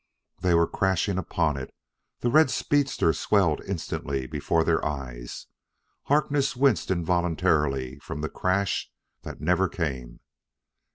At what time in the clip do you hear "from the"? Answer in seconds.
7.99-8.27